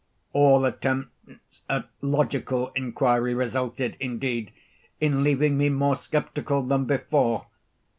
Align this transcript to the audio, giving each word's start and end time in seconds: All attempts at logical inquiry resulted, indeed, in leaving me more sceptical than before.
All 0.33 0.65
attempts 0.65 1.61
at 1.69 1.87
logical 2.01 2.71
inquiry 2.75 3.35
resulted, 3.35 3.97
indeed, 3.99 4.51
in 4.99 5.23
leaving 5.23 5.59
me 5.59 5.69
more 5.69 5.95
sceptical 5.95 6.63
than 6.63 6.85
before. 6.85 7.45